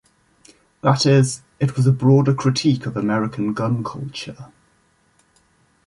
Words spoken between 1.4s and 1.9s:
it was